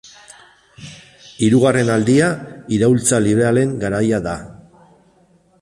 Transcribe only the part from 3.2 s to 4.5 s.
liberalen garaia da.